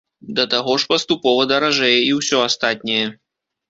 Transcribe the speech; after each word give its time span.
Да 0.39 0.45
таго 0.53 0.77
ж 0.85 0.87
паступова 0.93 1.45
даражэе 1.53 1.95
і 2.09 2.11
ўсё 2.19 2.45
астатняе. 2.51 3.09